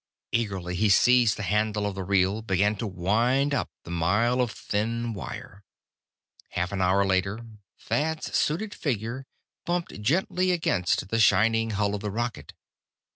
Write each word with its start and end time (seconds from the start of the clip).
Eagerly 0.31 0.73
he 0.75 0.89
seized 0.89 1.37
the 1.37 1.43
handle 1.43 1.85
of 1.85 1.93
the 1.93 2.03
reel; 2.03 2.41
began 2.41 2.75
to 2.75 2.87
wind 2.87 3.53
up 3.53 3.69
the 3.83 3.91
mile 3.91 4.41
of 4.41 4.49
thin 4.49 5.13
wire. 5.13 5.63
Half 6.49 6.71
an 6.71 6.81
hour 6.81 7.05
later, 7.05 7.45
Thad's 7.79 8.35
suited 8.35 8.73
figure 8.73 9.27
bumped 9.63 10.01
gently 10.01 10.49
against 10.49 11.09
the 11.09 11.19
shining 11.19 11.69
hull 11.77 11.93
of 11.93 12.01
the 12.01 12.09
rocket. 12.09 12.53